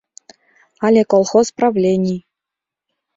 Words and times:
Але 0.85 1.01
колхоз 1.13 1.47
правлений 1.57 2.19